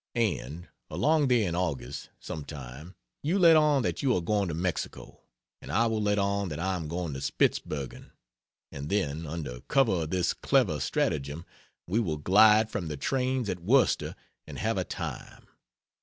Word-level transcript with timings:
And, 0.15 0.67
along 0.89 1.27
there 1.27 1.47
in 1.47 1.53
August, 1.53 2.09
some 2.19 2.43
time, 2.43 2.95
you 3.21 3.37
let 3.37 3.55
on 3.55 3.83
that 3.83 4.01
you 4.01 4.15
are 4.17 4.19
going 4.21 4.47
to 4.47 4.55
Mexico, 4.55 5.21
and 5.61 5.71
I 5.71 5.85
will 5.85 6.01
let 6.01 6.17
on 6.17 6.49
that 6.49 6.59
I 6.59 6.75
am 6.75 6.87
going 6.87 7.13
to 7.13 7.21
Spitzbergen, 7.21 8.09
and 8.71 8.89
then 8.89 9.27
under 9.27 9.61
cover 9.67 10.01
of 10.01 10.09
this 10.09 10.33
clever 10.33 10.79
stratagem 10.79 11.45
we 11.85 11.99
will 11.99 12.17
glide 12.17 12.71
from 12.71 12.87
the 12.87 12.97
trains 12.97 13.47
at 13.47 13.59
Worcester 13.59 14.15
and 14.47 14.57
have 14.57 14.79
a 14.79 14.83
time. 14.83 15.47